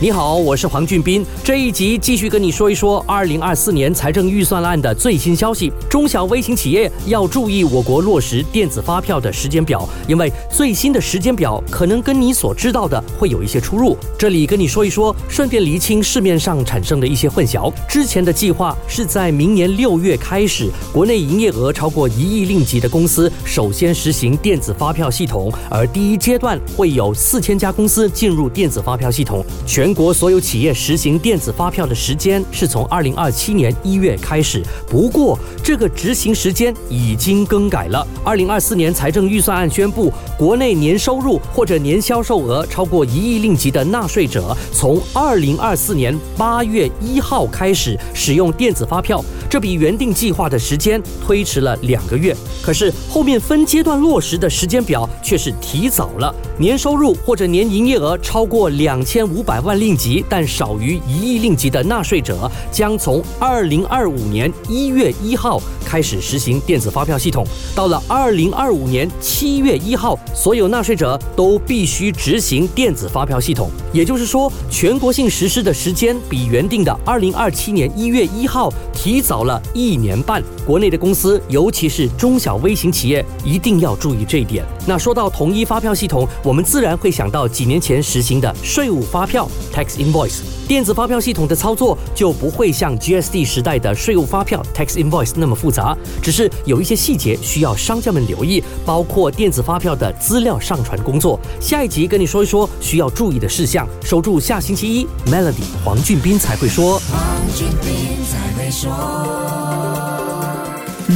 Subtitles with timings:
[0.00, 1.26] 你好，我是黄俊斌。
[1.42, 5.72] 这一集继续跟你说一说二零二四年财政预算案的最新消息。
[5.90, 13.98] 中小微型企业要注意我国落实电子发票的时间表，因为最新的时间表可能跟你所知道的会有一些出入。
[14.16, 17.72] 这里跟你说一说，顺便厘清市面上产生的一些混淆。
[17.88, 29.87] 之前的计划是在明年六月开始，国内营业额超过一亿令吉的公司首先实行电子发票系统，而第一阶段会有四千家公司进入电子发票系统，全。
[29.88, 38.06] 全国所有企业实行电子发票的时间是从二零二七年一月开始，不过这个执行时间已经更改了。
[38.22, 52.36] 二零二四年财政预算案宣布，国内年收入或者年销售额超过一亿令吉的纳税者，从二零二四年八月一号开始使用电子发票，这比原定计划的时间推迟了两个月。
[52.62, 56.34] 可是后面分阶段落实的时间表却是提早了。
[56.58, 67.46] 年收入或者年营业额超过两千五百万令吉，但少于一亿令吉的纳税者，将从二零二五年一月一号开始实行电子发票系统。
[67.74, 73.70] 到了二零二五年七月一号，所有纳税者都必须执行电子发票系统。
[73.92, 80.42] 也就是说，全国性实施的时间比原定的二零二七年一月一号提早了一年半。
[80.66, 84.64] 国内的公司，尤其是中小微型企业，一定要注意这一点。
[84.86, 90.40] 那说到统一发票系统，我们自然会想到几年前实行的税务发票 （tax invoice）。
[90.66, 101.38] 电子发票系统的操作就不会像 GSD 时代的税务发票 （tax invoice） 那么复杂，只是有一些细节需要商家们留意，包括电子发票的资料上传工作。
[101.60, 103.88] 下一集跟你说一说需要注意的事项。
[104.02, 106.98] 守住下星期一，Melody 黄俊斌才会说。
[106.98, 110.37] 黄俊斌才会说。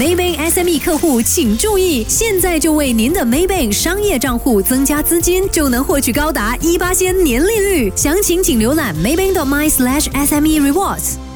[0.00, 7.92] Maybank SME 客户请注意，现在就为您的 Maybank 商业账户增加资金，就能获取高达一八千年利率。
[7.94, 11.29] 详情请浏览 Maybank.my/SME Rewards。